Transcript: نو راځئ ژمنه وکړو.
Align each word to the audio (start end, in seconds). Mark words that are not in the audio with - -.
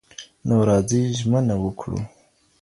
نو 0.47 0.55
راځئ 0.69 1.01
ژمنه 1.19 1.55
وکړو. 1.63 1.99